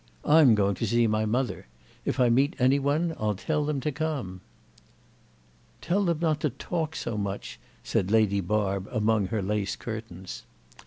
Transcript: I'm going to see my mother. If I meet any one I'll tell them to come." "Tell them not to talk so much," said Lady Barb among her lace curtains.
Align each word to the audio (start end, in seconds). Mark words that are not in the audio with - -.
I'm 0.25 0.55
going 0.55 0.73
to 0.81 0.87
see 0.87 1.05
my 1.05 1.27
mother. 1.27 1.67
If 2.05 2.19
I 2.19 2.27
meet 2.29 2.55
any 2.57 2.79
one 2.79 3.13
I'll 3.19 3.35
tell 3.35 3.63
them 3.63 3.79
to 3.81 3.91
come." 3.91 4.41
"Tell 5.79 6.05
them 6.05 6.17
not 6.19 6.39
to 6.39 6.49
talk 6.49 6.95
so 6.95 7.19
much," 7.19 7.59
said 7.83 8.09
Lady 8.09 8.41
Barb 8.41 8.89
among 8.91 9.27
her 9.27 9.43
lace 9.43 9.75
curtains. 9.75 10.41